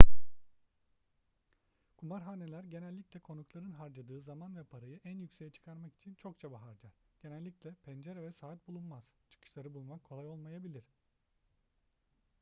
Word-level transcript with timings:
kumarhaneler 1.97 2.63
genellikle 2.63 3.19
konukların 3.19 3.71
harcadığı 3.71 4.21
zaman 4.21 4.55
ve 4.57 4.63
parayı 4.63 4.99
en 5.05 5.11
yükseğe 5.17 5.49
çıkarmak 5.51 5.95
için 5.95 6.13
çok 6.15 6.39
çaba 6.39 6.61
harcar 6.61 6.91
genellikle 7.23 7.73
pencere 7.85 8.21
ve 8.21 8.31
saat 8.31 8.67
bulunmaz 8.67 9.03
çıkışları 9.29 9.73
bulmak 9.73 10.03
kolay 10.03 10.27
olmayabilir 10.27 10.83